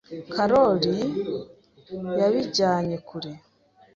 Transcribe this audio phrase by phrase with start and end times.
[0.33, 0.95] Karoli
[2.19, 3.31] yabijyanye kure.